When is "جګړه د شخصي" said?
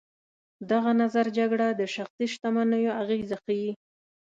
1.37-2.25